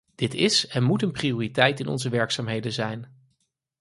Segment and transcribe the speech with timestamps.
[0.15, 3.15] Dit is en moet een prioriteit in onze werkzaamheden zijn.